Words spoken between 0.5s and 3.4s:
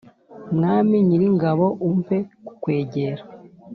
Mwami nyiringabo umpe kukwegera